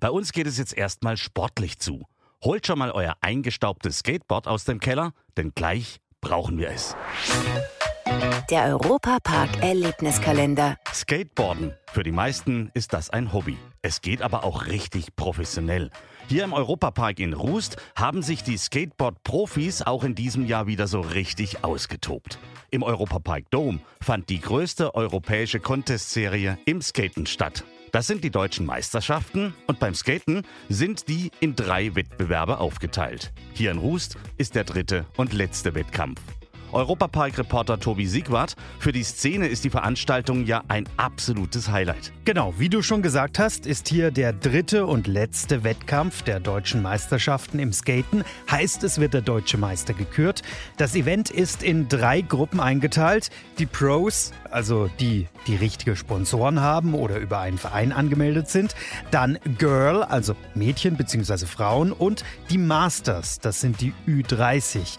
[0.00, 2.02] Bei uns geht es jetzt erstmal sportlich zu.
[2.42, 6.96] Holt schon mal euer eingestaubtes Skateboard aus dem Keller, denn gleich brauchen wir es.
[8.50, 10.76] Der Europapark Erlebniskalender.
[10.92, 11.72] Skateboarden.
[11.90, 13.56] Für die meisten ist das ein Hobby.
[13.82, 15.90] Es geht aber auch richtig professionell.
[16.28, 21.00] Hier im Europapark in Rust haben sich die Skateboard-Profis auch in diesem Jahr wieder so
[21.00, 22.38] richtig ausgetobt.
[22.70, 27.64] Im Europapark Dome fand die größte europäische Contest-Serie im Skaten statt.
[27.94, 33.32] Das sind die deutschen Meisterschaften und beim Skaten sind die in drei Wettbewerbe aufgeteilt.
[33.52, 36.20] Hier in Rust ist der dritte und letzte Wettkampf.
[36.74, 38.56] Europapark-Reporter Tobi Siegwart.
[38.78, 42.12] Für die Szene ist die Veranstaltung ja ein absolutes Highlight.
[42.24, 46.82] Genau, wie du schon gesagt hast, ist hier der dritte und letzte Wettkampf der deutschen
[46.82, 48.24] Meisterschaften im Skaten.
[48.50, 50.42] Heißt, es wird der deutsche Meister gekürt.
[50.76, 53.30] Das Event ist in drei Gruppen eingeteilt.
[53.58, 58.74] Die Pros, also die, die richtige Sponsoren haben oder über einen Verein angemeldet sind.
[59.10, 61.46] Dann Girl, also Mädchen bzw.
[61.46, 61.92] Frauen.
[61.92, 64.98] Und die Masters, das sind die Ü30.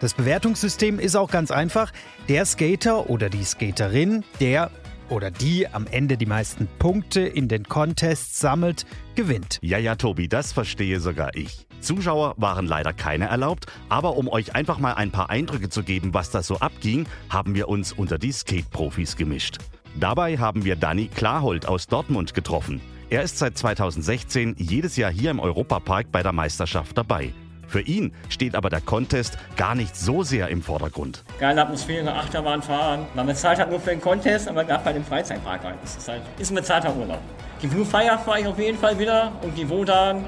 [0.00, 1.92] Das Bewertungssystem ist auch ganz einfach.
[2.28, 4.70] Der Skater oder die Skaterin, der
[5.08, 9.58] oder die am Ende die meisten Punkte in den Contests sammelt, gewinnt.
[9.62, 11.66] Ja, ja, Tobi, das verstehe sogar ich.
[11.80, 16.14] Zuschauer waren leider keine erlaubt, aber um euch einfach mal ein paar Eindrücke zu geben,
[16.14, 19.58] was da so abging, haben wir uns unter die Skate-Profis gemischt.
[20.00, 22.80] Dabei haben wir Danny Klarhold aus Dortmund getroffen.
[23.10, 27.32] Er ist seit 2016 jedes Jahr hier im Europapark bei der Meisterschaft dabei.
[27.66, 31.24] Für ihn steht aber der Contest gar nicht so sehr im Vordergrund.
[31.38, 33.06] Geile Atmosphäre, Achterbahn fahren.
[33.14, 35.74] Man bezahlt halt nur für den Contest, aber darf bei dem Freizeitpark rein.
[35.82, 37.20] Das ist halt ist ein bezahlter Urlaub.
[37.62, 40.24] Die Blue Fire fahre ich auf jeden Fall wieder und die Wodan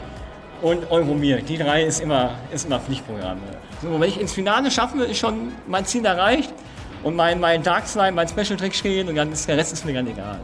[0.62, 1.42] und Euromir.
[1.42, 3.38] Die drei ist immer, ist immer Pflichtprogramm.
[3.82, 6.52] So, wenn ich ins Finale schaffe, ist schon mein Ziel erreicht
[7.02, 9.84] und mein, mein Dark Slime, mein Special Trick stehen und dann ist der Rest ist
[9.84, 10.40] mir ganz egal.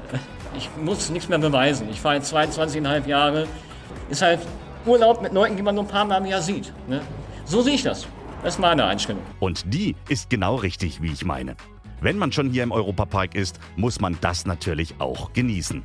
[0.57, 1.89] Ich muss nichts mehr beweisen.
[1.91, 3.47] Ich fahre jetzt 22,5 Jahre.
[4.11, 4.41] Ist halt
[4.87, 6.73] Urlaub mit Leuten, die man nur ein paar Mal im Jahr sieht.
[6.89, 7.01] Ne?
[7.45, 8.07] So sehe ich das.
[8.43, 9.23] Das ist meine Einstellung.
[9.39, 11.57] Und die ist genau richtig, wie ich meine.
[12.01, 15.85] Wenn man schon hier im Europapark ist, muss man das natürlich auch genießen.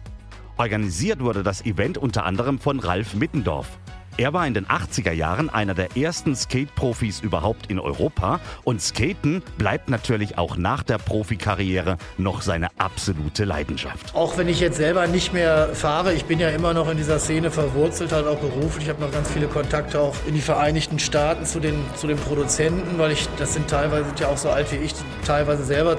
[0.58, 3.78] Organisiert wurde das Event unter anderem von Ralf Mittendorf.
[4.18, 9.44] Er war in den 80er Jahren einer der ersten Skate-Profis überhaupt in Europa und Skaten
[9.60, 14.16] bleibt natürlich auch nach der Profikarriere noch seine absolute Leidenschaft.
[14.16, 17.20] Auch wenn ich jetzt selber nicht mehr fahre, ich bin ja immer noch in dieser
[17.20, 18.86] Szene verwurzelt, halt auch beruflich.
[18.86, 22.18] Ich habe noch ganz viele Kontakte auch in die Vereinigten Staaten zu den, zu den
[22.18, 24.96] Produzenten, weil ich, das sind teilweise sind ja auch so alt wie ich,
[25.28, 25.96] teilweise selber äh,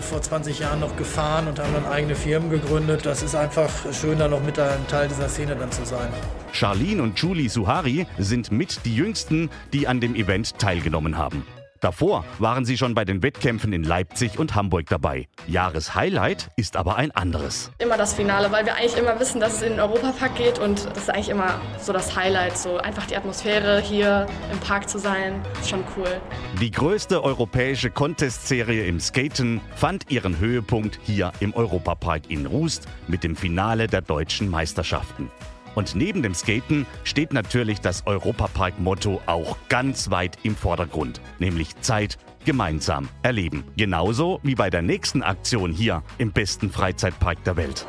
[0.00, 3.06] vor 20 Jahren noch gefahren und haben dann eigene Firmen gegründet.
[3.06, 6.08] Das ist einfach schön, da noch mit ein Teil dieser Szene dann zu sein.
[6.54, 11.44] Charlene und Julie Suhari sind mit die jüngsten, die an dem Event teilgenommen haben.
[11.80, 15.26] Davor waren sie schon bei den Wettkämpfen in Leipzig und Hamburg dabei.
[15.48, 17.72] Jahreshighlight ist aber ein anderes.
[17.78, 20.86] Immer das Finale, weil wir eigentlich immer wissen, dass es in den Europapark geht und
[20.94, 24.98] das ist eigentlich immer so das Highlight, so einfach die Atmosphäre hier im Park zu
[24.98, 26.20] sein, ist schon cool.
[26.60, 33.24] Die größte europäische Contest-Serie im Skaten fand ihren Höhepunkt hier im Europapark in Rust mit
[33.24, 35.30] dem Finale der deutschen Meisterschaften.
[35.74, 42.18] Und neben dem Skaten steht natürlich das Europapark-Motto auch ganz weit im Vordergrund, nämlich Zeit
[42.44, 43.64] gemeinsam erleben.
[43.76, 47.86] Genauso wie bei der nächsten Aktion hier im besten Freizeitpark der Welt.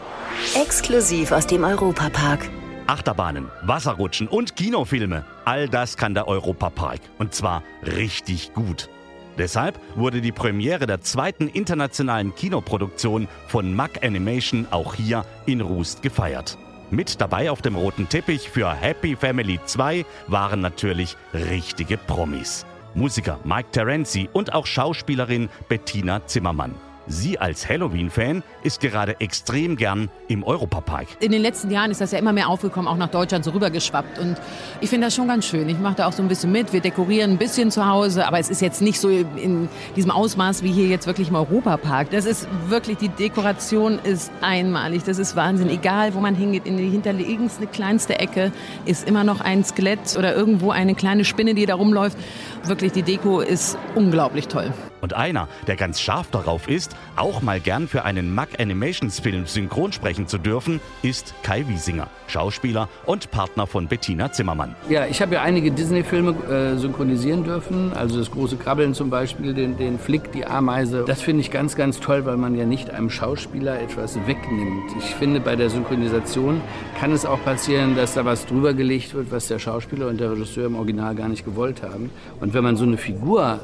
[0.55, 2.49] Exklusiv aus dem Europapark.
[2.87, 6.99] Achterbahnen, Wasserrutschen und Kinofilme, all das kann der Europapark.
[7.17, 8.89] Und zwar richtig gut.
[9.37, 16.01] Deshalb wurde die Premiere der zweiten internationalen Kinoproduktion von Mack Animation auch hier in Rust
[16.01, 16.57] gefeiert.
[16.95, 22.65] Mit dabei auf dem roten Teppich für Happy Family 2 waren natürlich richtige Promis.
[22.93, 26.73] Musiker Mike Terenzi und auch Schauspielerin Bettina Zimmermann.
[27.07, 31.07] Sie als Halloween-Fan ist gerade extrem gern im Europapark.
[31.19, 34.17] In den letzten Jahren ist das ja immer mehr aufgekommen, auch nach Deutschland so rübergeschwappt.
[34.17, 34.37] Und
[34.81, 35.69] ich finde das schon ganz schön.
[35.69, 36.73] Ich mache da auch so ein bisschen mit.
[36.73, 40.63] Wir dekorieren ein bisschen zu Hause, aber es ist jetzt nicht so in diesem Ausmaß
[40.63, 42.09] wie hier jetzt wirklich im Europapark.
[42.09, 45.03] Das ist wirklich, die Dekoration ist einmalig.
[45.03, 45.69] Das ist Wahnsinn.
[45.69, 48.51] Egal, wo man hingeht, in die hinterlegenste, kleinste Ecke
[48.85, 52.17] ist immer noch ein Skelett oder irgendwo eine kleine Spinne, die da rumläuft.
[52.63, 54.73] Wirklich, die Deko ist unglaublich toll.
[55.05, 59.45] Und einer, der ganz scharf darauf ist, auch mal gern für einen Mack Animations Film
[59.45, 64.75] synchron sprechen zu dürfen, ist Kai Wiesinger, Schauspieler und Partner von Bettina Zimmermann.
[64.89, 69.53] Ja, ich habe ja einige Disney-Filme äh, synchronisieren dürfen, also das große Krabbeln zum Beispiel,
[69.53, 71.05] den, den Flick, die Ameise.
[71.05, 74.91] Das finde ich ganz, ganz toll, weil man ja nicht einem Schauspieler etwas wegnimmt.
[74.97, 76.61] Ich finde, bei der Synchronisation
[76.99, 80.31] kann es auch passieren, dass da was drüber gelegt wird, was der Schauspieler und der
[80.31, 82.09] Regisseur im Original gar nicht gewollt haben.
[82.39, 83.59] Und wenn man so eine Figur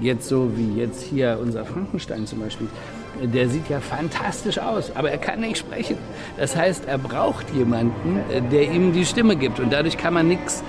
[0.00, 2.68] jetzt so wie jetzt hier unser Frankenstein zum Beispiel,
[3.22, 5.96] der sieht ja fantastisch aus, aber er kann nicht sprechen.
[6.36, 8.20] Das heißt, er braucht jemanden,
[8.52, 9.58] der ihm die Stimme gibt.
[9.58, 10.62] Und dadurch kann man nichts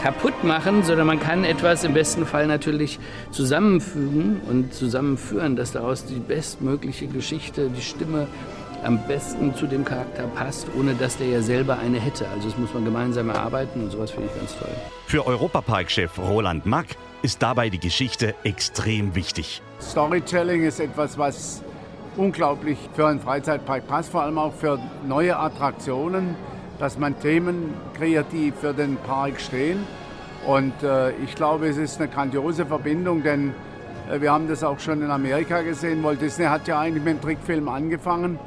[0.00, 2.98] kaputt machen, sondern man kann etwas im besten Fall natürlich
[3.32, 8.26] zusammenfügen und zusammenführen, dass daraus die bestmögliche Geschichte, die Stimme
[8.84, 12.26] am besten zu dem Charakter passt, ohne dass der ja selber eine hätte.
[12.28, 14.70] Also das muss man gemeinsam erarbeiten und sowas finde ich ganz toll.
[15.06, 16.86] Für Europapark-Chef Roland Mack
[17.22, 19.62] ist dabei die Geschichte extrem wichtig.
[19.80, 21.62] Storytelling ist etwas, was
[22.16, 26.34] unglaublich für einen Freizeitpark passt, vor allem auch für neue Attraktionen,
[26.78, 29.86] dass man Themen kreiert, die für den Park stehen.
[30.46, 33.52] Und äh, ich glaube, es ist eine grandiose Verbindung, denn
[34.10, 36.02] äh, wir haben das auch schon in Amerika gesehen.
[36.02, 38.38] Walt Disney hat ja eigentlich mit dem Trickfilm angefangen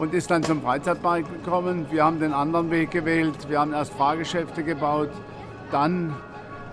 [0.00, 1.86] und ist dann zum Freizeitpark gekommen.
[1.90, 3.36] Wir haben den anderen Weg gewählt.
[3.48, 5.10] Wir haben erst Fahrgeschäfte gebaut,
[5.70, 6.16] dann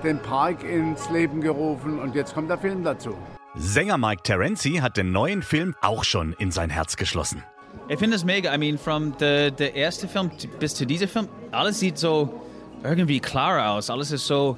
[0.04, 3.16] den Park ins Leben gerufen und jetzt kommt der Film dazu.
[3.56, 7.44] Sänger Mike Terenzi hat den neuen Film auch schon in sein Herz geschlossen.
[7.90, 8.54] Ich finde es mega.
[8.54, 12.42] I mean, from the, der erste Film bis zu diesem Film, alles sieht so
[12.84, 13.90] irgendwie klar aus.
[13.90, 14.58] Alles ist so,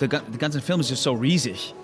[0.00, 1.74] der, der ganze Film ist just so riesig.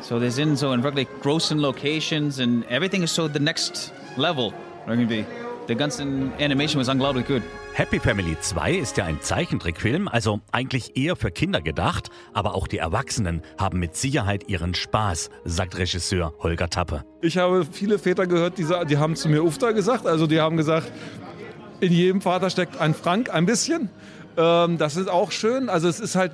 [0.00, 4.52] So, wir sind so in wirklich großen Locations and everything is so the next level
[4.86, 5.24] irgendwie.
[5.68, 6.02] Die ganze
[6.40, 7.42] Animation was unglaublich gut.
[7.74, 12.66] Happy Family 2 ist ja ein Zeichentrickfilm, also eigentlich eher für Kinder gedacht, aber auch
[12.66, 17.04] die Erwachsenen haben mit Sicherheit ihren Spaß, sagt Regisseur Holger Tappe.
[17.20, 20.56] Ich habe viele Väter gehört, die, die haben zu mir Ufta gesagt, also die haben
[20.56, 20.90] gesagt,
[21.80, 23.88] in jedem Vater steckt ein Frank, ein bisschen.
[24.36, 25.68] Ähm, das ist auch schön.
[25.68, 26.32] Also es ist halt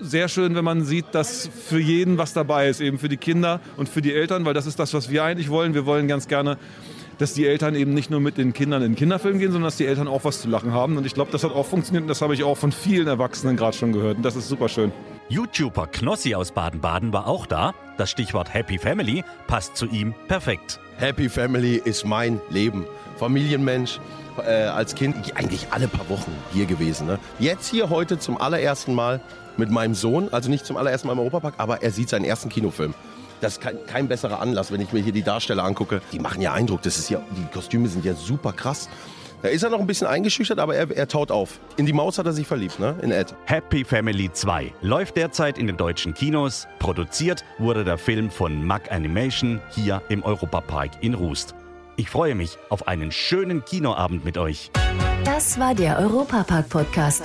[0.00, 3.60] sehr schön, wenn man sieht, dass für jeden was dabei ist, eben für die Kinder
[3.76, 5.74] und für die Eltern, weil das ist das, was wir eigentlich wollen.
[5.74, 6.56] Wir wollen ganz gerne
[7.20, 9.76] dass die Eltern eben nicht nur mit den Kindern in den Kinderfilm gehen, sondern dass
[9.76, 10.96] die Eltern auch was zu lachen haben.
[10.96, 13.58] Und ich glaube, das hat auch funktioniert und das habe ich auch von vielen Erwachsenen
[13.58, 14.16] gerade schon gehört.
[14.16, 14.90] Und das ist super schön.
[15.28, 17.74] YouTuber Knossi aus Baden-Baden war auch da.
[17.98, 20.80] Das Stichwort Happy Family passt zu ihm perfekt.
[20.96, 22.86] Happy Family ist mein Leben.
[23.18, 24.00] Familienmensch,
[24.38, 27.06] äh, als Kind eigentlich alle paar Wochen hier gewesen.
[27.06, 27.18] Ne?
[27.38, 29.20] Jetzt hier heute zum allerersten Mal
[29.58, 32.48] mit meinem Sohn, also nicht zum allerersten Mal im Europapark, aber er sieht seinen ersten
[32.48, 32.94] Kinofilm.
[33.40, 36.02] Das ist kein, kein, besserer Anlass, wenn ich mir hier die Darsteller angucke.
[36.12, 36.82] Die machen ja Eindruck.
[36.82, 38.88] Das ist ja, die Kostüme sind ja super krass.
[39.42, 41.60] Da ist er noch ein bisschen eingeschüchtert, aber er, er taut auf.
[41.78, 42.96] In die Maus hat er sich verliebt, ne?
[43.00, 43.34] In Ed.
[43.46, 46.68] Happy Family 2 läuft derzeit in den deutschen Kinos.
[46.78, 51.54] Produziert wurde der Film von Mack Animation hier im Europapark in Rust.
[51.96, 54.70] Ich freue mich auf einen schönen Kinoabend mit euch.
[55.24, 57.24] Das war der Europapark-Podcast.